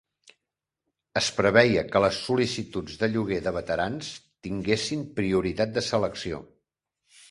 Es 1.21 1.27
preveia 1.39 1.83
que 1.91 2.01
les 2.05 2.23
sol·licituds 2.29 2.97
de 3.03 3.11
lloguer 3.13 3.41
de 3.51 3.55
veterans 3.61 4.13
tinguessin 4.51 5.09
prioritat 5.23 5.81
de 5.81 5.89
selecció. 5.95 6.47